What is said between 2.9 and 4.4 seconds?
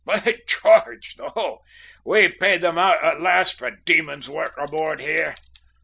at last for demon's